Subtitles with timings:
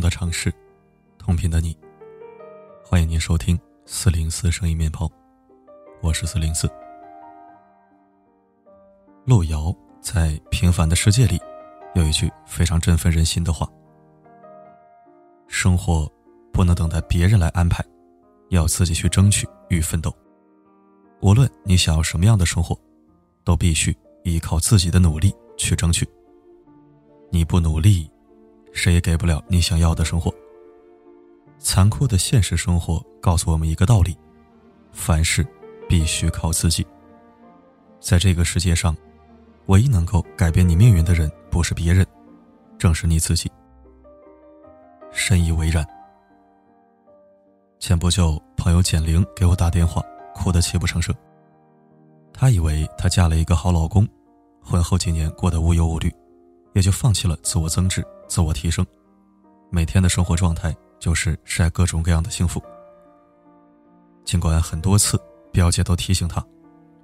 [0.00, 0.52] 的城市，
[1.18, 1.76] 同频的你，
[2.84, 5.10] 欢迎您收听四零四声音面包，
[6.00, 6.70] 我是四零四。
[9.24, 11.40] 路遥在《平凡的世界》里
[11.94, 13.68] 有一句非常振奋人心的话
[15.48, 16.10] ：“生活
[16.52, 17.84] 不能等待别人来安排，
[18.50, 20.14] 要自己去争取与奋斗。
[21.20, 22.78] 无论你想要什么样的生活，
[23.44, 26.08] 都必须依靠自己的努力去争取。
[27.30, 28.10] 你不努力。”
[28.72, 30.32] 谁也给不了你想要的生活。
[31.58, 34.16] 残酷的现实生活告诉我们一个道理：
[34.92, 35.46] 凡事
[35.88, 36.86] 必须靠自己。
[38.00, 38.96] 在这个世界上，
[39.66, 42.06] 唯一能够改变你命运的人不是别人，
[42.78, 43.50] 正是你自己。
[45.10, 45.84] 深以为然。
[47.80, 50.00] 前不久，朋友简玲给我打电话，
[50.34, 51.14] 哭得泣不成声。
[52.32, 54.06] 她以为她嫁了一个好老公，
[54.62, 56.12] 婚后几年过得无忧无虑，
[56.74, 58.04] 也就放弃了自我增值。
[58.28, 58.86] 自我提升，
[59.70, 62.62] 每天的生活状态就是晒各种各样的幸福。
[64.24, 65.18] 尽管很多次
[65.50, 66.44] 表姐都提醒她，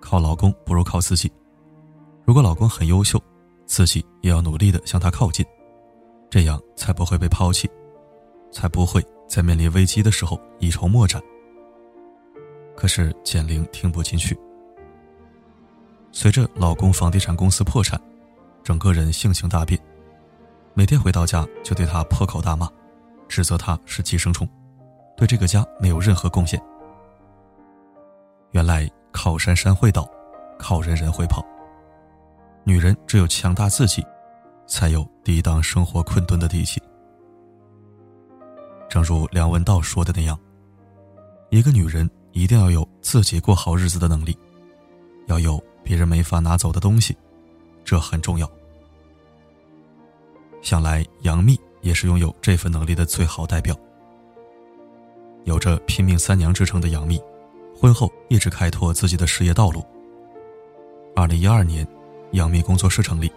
[0.00, 1.30] 靠老公不如靠自己。
[2.24, 3.22] 如果老公很优秀，
[3.66, 5.44] 自己也要努力的向他靠近，
[6.30, 7.68] 这样才不会被抛弃，
[8.50, 11.20] 才不会在面临危机的时候一筹莫展。
[12.74, 14.36] 可是简玲听不进去。
[16.12, 18.00] 随着老公房地产公司破产，
[18.64, 19.78] 整个人性情大变。
[20.74, 22.70] 每天回到家就对他破口大骂，
[23.28, 24.48] 指责他是寄生虫，
[25.16, 26.60] 对这个家没有任何贡献。
[28.52, 30.08] 原来靠山山会倒，
[30.58, 31.44] 靠人人会跑。
[32.64, 34.04] 女人只有强大自己，
[34.66, 36.80] 才有抵挡生活困顿的底气。
[38.88, 40.38] 正如梁文道说的那样，
[41.50, 44.36] 一个女人一定要有自己过好日子的能力，
[45.26, 47.16] 要有别人没法拿走的东西，
[47.84, 48.50] 这很重要。
[50.62, 53.76] 想来，杨幂也是拥有这份能力的最好代表。
[55.44, 57.20] 有着“拼命三娘”之称的杨幂，
[57.74, 59.82] 婚后一直开拓自己的事业道路。
[61.16, 61.86] 二零一二年，
[62.32, 63.28] 杨幂工作室成立；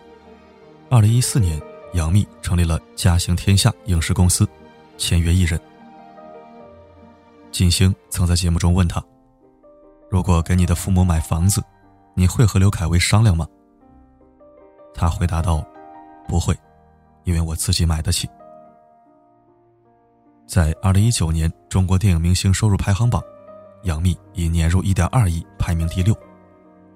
[0.89, 1.59] 二零一四年，
[1.94, 4.45] 杨幂成立了嘉行天下影视公司，
[4.97, 5.59] 签约艺人。
[7.51, 9.01] 金星曾在节目中问他
[10.11, 11.63] ：“如果给你的父母买房子，
[12.16, 13.47] 你会和刘恺威商量吗？”
[14.94, 15.66] 他回答道
[16.28, 16.53] ：“不会。”
[17.23, 18.29] 因为我自己买得起。
[20.45, 23.23] 在二零一九年中国电影明星收入排行榜，
[23.84, 26.16] 杨幂以年入一点二亿排名第六，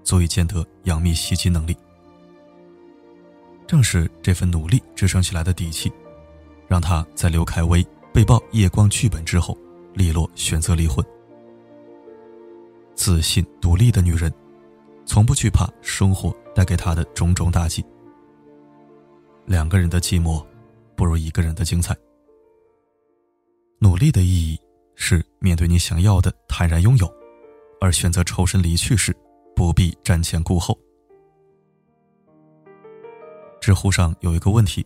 [0.03, 1.75] 足以见得杨幂吸金能力。
[3.65, 5.91] 正是这份努力支撑起来的底气，
[6.67, 9.57] 让她在刘恺威被曝夜光剧本之后，
[9.93, 11.03] 利落选择离婚。
[12.95, 14.31] 自信独立的女人，
[15.05, 17.83] 从不惧怕生活带给她的种种打击。
[19.47, 20.45] 两个人的寂寞，
[20.93, 21.95] 不如一个人的精彩。
[23.79, 24.59] 努力的意义
[24.95, 27.09] 是面对你想要的坦然拥有，
[27.79, 29.15] 而选择抽身离去时，
[29.55, 30.77] 不必瞻前顾后。
[33.61, 34.85] 知乎上有一个问题：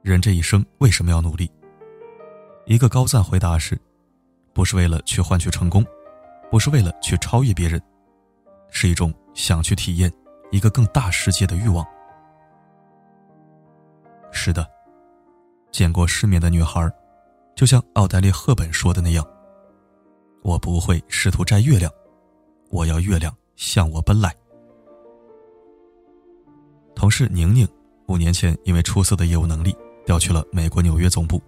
[0.00, 1.50] 人这一生为什么要努力？
[2.64, 3.78] 一个高赞回答是：
[4.54, 5.84] 不是为了去换取成功，
[6.50, 7.78] 不是为了去超越别人，
[8.70, 10.10] 是一种想去体验
[10.50, 11.86] 一个更大世界的欲望。
[14.48, 14.66] 是的，
[15.70, 16.90] 见过世面的女孩，
[17.54, 19.22] 就像奥黛丽·赫本说的那样
[20.40, 21.92] ：“我不会试图摘月亮，
[22.70, 24.34] 我要月亮向我奔来。”
[26.96, 27.68] 同事宁宁
[28.06, 29.76] 五年前因为出色的业务能力
[30.06, 31.38] 调去了美国纽约总部，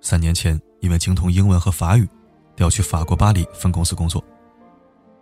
[0.00, 2.04] 三年前因为精通英文和法语
[2.56, 4.20] 调去法国巴黎分公司工作，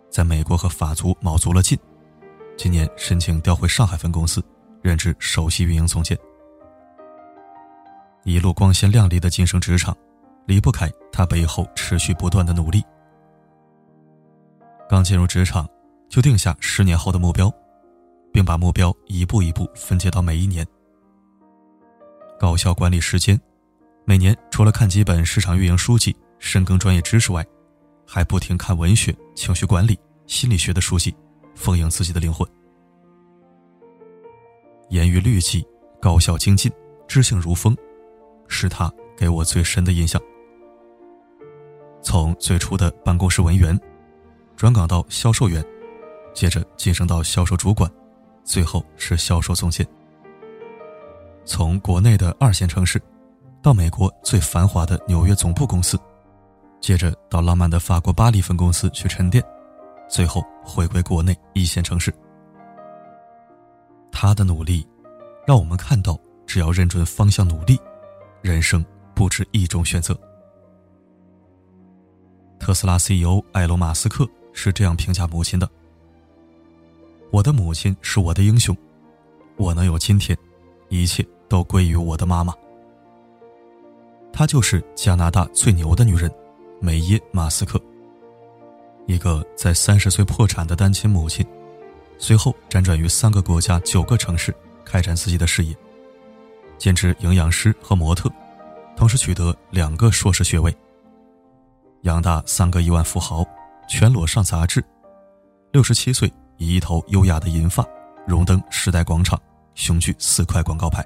[0.09, 1.77] 在美国和法族卯足了劲，
[2.57, 4.43] 今年申请调回上海分公司，
[4.81, 6.17] 任职首席运营总监。
[8.25, 9.95] 一路光鲜亮丽的晋升职场，
[10.47, 12.83] 离不开他背后持续不断的努力。
[14.89, 15.69] 刚进入职场，
[16.09, 17.53] 就定下十年后的目标，
[18.33, 20.65] 并把目标一步一步分解到每一年。
[22.39, 23.39] 高效管理时间，
[24.05, 27.45] 每年除了看几本市场运营书籍、深耕专业知识外，
[28.07, 29.95] 还不停看文学、情绪管理、
[30.25, 31.15] 心理学的书籍，
[31.53, 32.47] 丰盈自己的灵魂。
[34.89, 35.63] 严于律己，
[36.01, 36.71] 高效精进，
[37.07, 37.77] 知性如风。
[38.47, 40.21] 是他给我最深的印象。
[42.01, 43.79] 从最初的办公室文员，
[44.55, 45.65] 转岗到销售员，
[46.33, 47.89] 接着晋升到销售主管，
[48.43, 49.85] 最后是销售总监。
[51.43, 53.01] 从国内的二线城市，
[53.61, 55.99] 到美国最繁华的纽约总部公司，
[56.79, 59.43] 接着到浪漫的法国巴黎分公司去沉淀，
[60.07, 62.13] 最后回归国内一线城市。
[64.11, 64.87] 他的努力，
[65.45, 67.79] 让我们看到，只要认准方向努力。
[68.45, 70.15] 人生不止一种选择。
[72.59, 75.67] 特斯拉 CEO 埃隆·马斯克是这样评价母亲的
[77.33, 78.77] ：“我的母亲是我的英雄，
[79.55, 80.37] 我能有今天，
[80.89, 82.53] 一切都归于我的妈妈。
[84.31, 86.31] 她就是加拿大最牛的女人，
[86.79, 87.81] 梅耶·马斯克。
[89.07, 91.43] 一个在三十岁破产的单亲母亲，
[92.19, 95.75] 随后辗转于三个国家、九个城市，开展自己的事业，
[96.77, 98.31] 兼职营养师和模特，
[98.95, 100.75] 同时取得两个硕士学位。”
[102.03, 103.43] 养大三个亿万富豪，
[103.87, 104.83] 全裸上杂志。
[105.71, 107.83] 六十七岁，以一头优雅的银发，
[108.27, 109.41] 荣登时代广场，
[109.73, 111.03] 雄踞四块广告牌。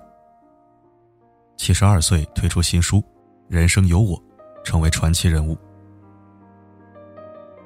[1.55, 2.97] 七十二岁，推出新书
[3.47, 4.17] 《人生有我》，
[4.63, 5.57] 成为传奇人物。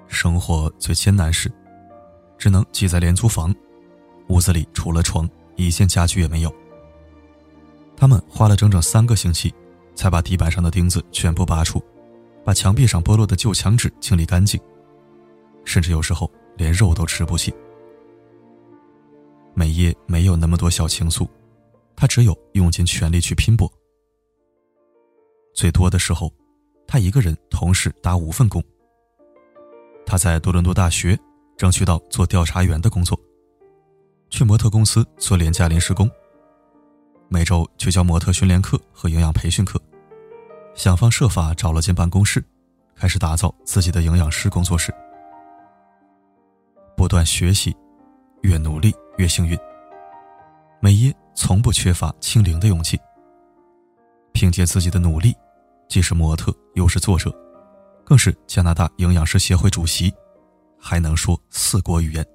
[0.07, 1.51] 生活最艰难时，
[2.37, 3.53] 只能挤在廉租房，
[4.29, 6.53] 屋子里除了床，一件家具也没有。
[8.03, 9.55] 他们花了整整三个星期，
[9.95, 11.81] 才把地板上的钉子全部拔出。
[12.43, 14.59] 把墙壁上剥落的旧墙纸清理干净，
[15.63, 17.53] 甚至有时候连肉都吃不起。
[19.53, 21.25] 美叶没有那么多小情愫，
[21.95, 23.71] 她只有用尽全力去拼搏。
[25.53, 26.29] 最多的时候，
[26.85, 28.61] 她一个人同时打五份工。
[30.05, 31.17] 她在多伦多大学
[31.55, 33.17] 争取到做调查员的工作，
[34.29, 36.11] 去模特公司做廉价临时工，
[37.29, 39.79] 每周去教模特训练课和营养培训课。
[40.75, 42.43] 想方设法找了间办公室，
[42.95, 44.93] 开始打造自己的营养师工作室。
[46.95, 47.75] 不断学习，
[48.41, 49.57] 越努力越幸运。
[50.79, 52.99] 美耶从不缺乏清零的勇气。
[54.31, 55.35] 凭借自己的努力，
[55.87, 57.31] 既是模特又是作者，
[58.03, 60.11] 更是加拿大营养师协会主席，
[60.79, 62.25] 还能说四国语言。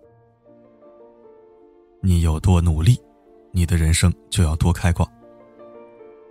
[2.00, 3.00] 你有多努力，
[3.58, 5.04] 你的人生就要多开挂。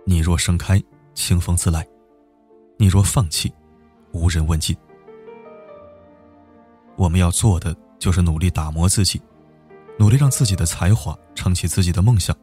[0.06, 0.82] 你若盛开，
[1.12, 1.86] 清风自来。
[2.78, 3.52] 你若放弃，
[4.12, 4.74] 无人问津。
[6.96, 9.20] 我们要做的就是努力打磨自己，
[9.98, 12.34] 努力让自己的才华撑起自己的梦想。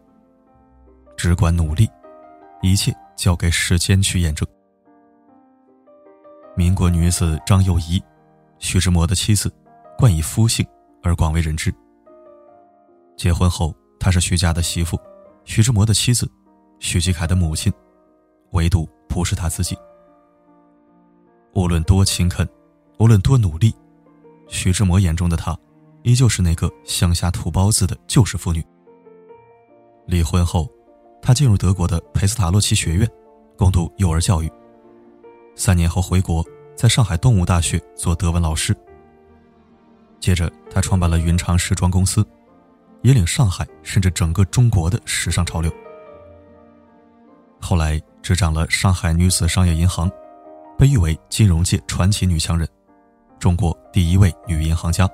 [1.18, 1.90] 只管努力，
[2.62, 4.48] 一切交给时间去验证。
[6.56, 8.00] 民国女子张幼仪，
[8.60, 9.52] 徐志摩的妻子，
[9.98, 10.64] 冠以夫姓
[11.02, 11.74] 而广为人知。
[13.18, 15.00] 结婚后，她是徐家的媳妇，
[15.44, 16.30] 徐志摩的妻子，
[16.80, 17.72] 徐继凯的母亲，
[18.52, 19.78] 唯独不是他自己。
[21.54, 22.48] 无论多勤恳，
[23.00, 23.74] 无论多努力，
[24.48, 25.58] 徐志摩眼中的她，
[26.04, 28.64] 依旧是那个乡下土包子的旧式妇女。
[30.06, 30.70] 离婚后，
[31.22, 33.10] 她进入德国的佩斯塔洛奇学院，
[33.58, 34.52] 攻读幼儿教育。
[35.56, 36.46] 三年后回国，
[36.76, 38.76] 在上海动物大学做德文老师。
[40.20, 42.26] 接着，她创办了云长时装公司，
[43.06, 45.72] 引领上海甚至整个中国的时尚潮流。
[47.62, 50.12] 后来，执掌了上海女子商业银行。
[50.78, 52.68] 被誉为金融界传奇女强人，
[53.40, 55.10] 中国第一位女银行家。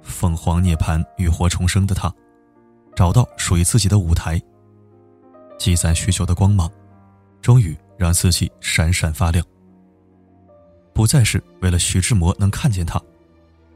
[0.00, 2.14] 凤凰涅槃、浴火重生的她，
[2.94, 4.40] 找到属于自己的舞台。
[5.58, 6.70] 积攒许久的光芒，
[7.42, 9.44] 终于让自己闪闪发亮。
[10.94, 13.02] 不再是为了徐志摩能看见她，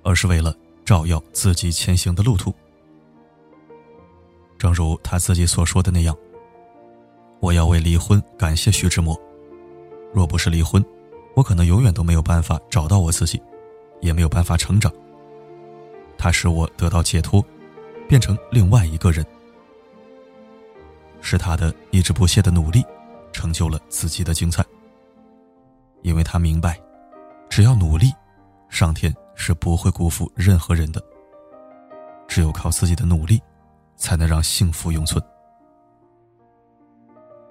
[0.05, 2.53] 而是为了照耀自己前行的路途。
[4.59, 6.17] 正如他自己所说的那样
[7.41, 9.19] ：“我要为离婚感谢徐志摩。”
[10.15, 10.85] 若不是离婚，
[11.35, 13.43] 我可能永远都没有办法找到我自己，
[14.01, 14.93] 也没有办法成长。
[16.19, 17.45] 他使我得到解脱，
[18.09, 19.25] 变成另外一个人。
[21.21, 22.85] 是他的一直不懈的努力，
[23.33, 24.65] 成就了自己的精彩。
[26.03, 26.79] 因为他明白，
[27.49, 28.13] 只要努力，
[28.69, 31.03] 上天是不会辜负任何人的。
[32.29, 33.41] 只有靠自己的努力，
[33.97, 35.23] 才能让幸福永存。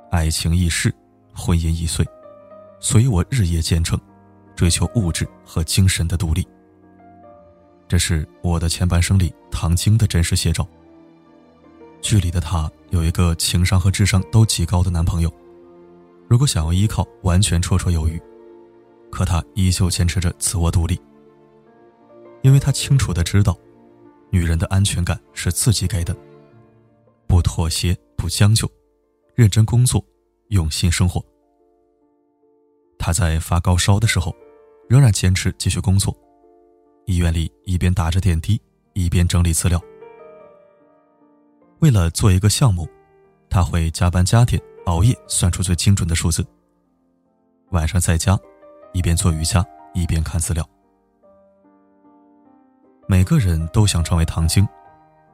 [0.10, 0.94] 爱情易逝，
[1.34, 2.06] 婚姻易碎。
[2.80, 4.00] 所以我日夜兼程，
[4.56, 6.48] 追求物质和精神的独立。
[7.88, 10.68] 这是我的前半生里唐晶的真实写照。
[12.02, 15.32] 剧里的她有一个情商和智商都极高的男朋友，
[16.28, 18.20] 如果想要依靠，完全绰绰有余。
[19.12, 21.00] 可她依旧坚持着自我独立，
[22.42, 23.58] 因为他清楚的知道，
[24.32, 26.16] 女人的安全感是自己给的。
[27.28, 28.70] 不妥协，不将就，
[29.36, 30.04] 认真工作，
[30.50, 31.24] 用心生活。
[32.98, 34.36] 他在发高烧的时候，
[34.90, 36.16] 仍然坚持继续工作。
[37.06, 38.62] 医院里一边打着点滴，
[38.94, 39.82] 一边整理资料。
[41.80, 42.88] 为了做一个项目，
[43.50, 46.46] 他会加班加点，熬夜算出最精准的数字。
[47.72, 48.38] 晚上在家，
[48.94, 50.68] 一边做瑜伽，一边看资料。
[53.12, 54.66] 每个人都想成为唐晶，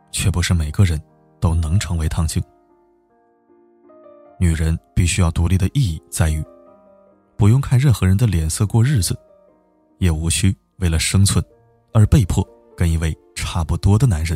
[0.09, 0.99] 却不是每个人
[1.39, 2.41] 都能成为唐晶。
[4.39, 6.43] 女人必须要独立的意义在于，
[7.35, 9.15] 不用看任何人的脸色过日子，
[9.99, 11.45] 也无需为了生存
[11.93, 12.43] 而被迫
[12.75, 14.35] 跟一位差不多的男人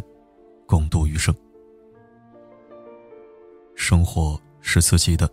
[0.67, 1.33] 共度余生。
[3.75, 5.27] 生活是自己的，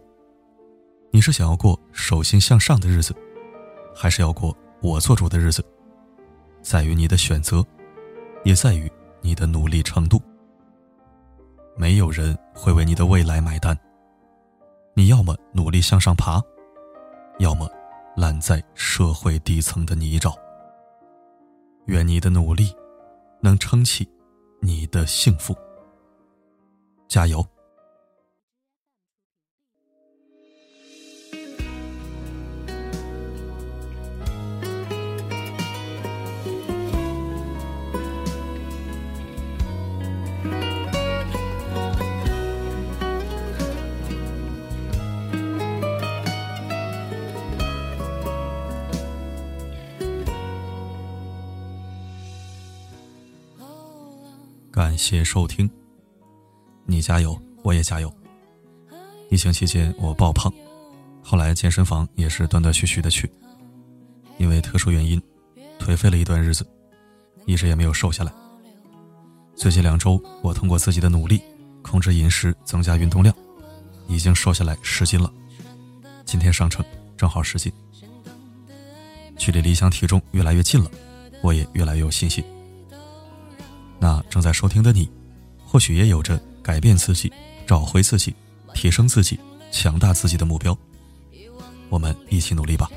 [1.10, 3.14] 你是想要过手心向上的日子，
[3.94, 5.62] 还是要过我做主的日子，
[6.62, 7.62] 在于你的选择，
[8.48, 8.90] 也在于
[9.20, 10.18] 你的努力程度。
[11.76, 13.78] 没有人会为你的未来买单。
[14.94, 16.40] 你要么努力向上爬，
[17.40, 17.70] 要么
[18.16, 20.34] 烂在社会底层的泥沼。
[21.88, 22.74] 愿你的努力
[23.42, 24.08] 能撑起
[24.62, 25.54] 你的幸福。
[27.06, 27.46] 加油！
[54.98, 55.70] 谢收听。
[56.84, 58.12] 你加油，我也加油。
[59.30, 60.52] 疫情期间我爆胖，
[61.22, 63.30] 后来健身房也是断断续续的去，
[64.38, 65.22] 因为特殊原因，
[65.78, 66.66] 颓废了一段日子，
[67.46, 68.32] 一直也没有瘦下来。
[69.54, 71.40] 最近两周，我通过自己的努力，
[71.80, 73.32] 控制饮食，增加运动量，
[74.08, 75.32] 已经瘦下来十斤了。
[76.24, 76.84] 今天上称
[77.16, 77.72] 正好十斤，
[79.36, 80.90] 距离理想体重越来越近了，
[81.40, 82.44] 我也越来越有信心。
[84.00, 85.10] 那正在收听的你，
[85.64, 87.32] 或许也有着改变自己、
[87.66, 88.34] 找回自己、
[88.74, 89.38] 提升自己、
[89.72, 90.76] 强大自己的目标。
[91.88, 92.88] 我们一起努力吧。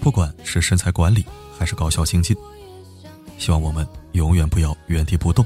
[0.00, 1.24] 不管是身材管理
[1.58, 2.36] 还是高效精进，
[3.38, 5.44] 希望我们永远不要原地不动，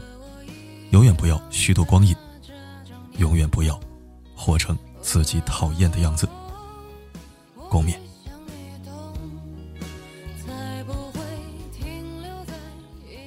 [0.91, 2.15] 永远不要虚度光阴，
[3.17, 3.81] 永远不要
[4.35, 6.29] 活成自己讨厌的样子。
[7.71, 7.95] 共勉。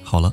[0.04, 0.32] 好了。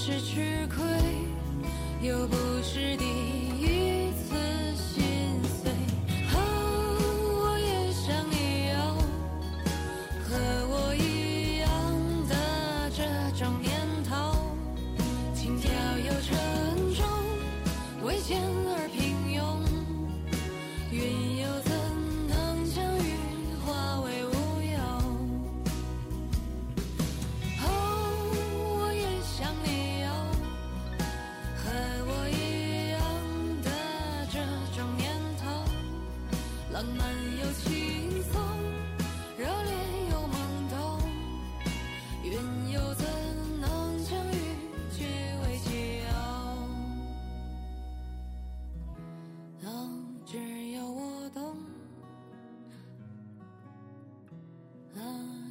[0.00, 0.86] 是吃亏，
[2.00, 3.97] 又不是第一。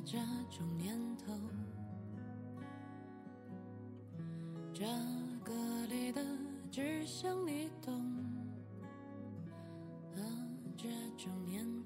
[0.09, 0.17] 这
[0.49, 1.33] 种念头，
[4.73, 4.85] 这
[5.43, 5.53] 歌
[5.89, 6.23] 里的
[6.71, 7.93] 只想你懂。
[10.77, 10.87] 这
[11.17, 11.76] 种念头。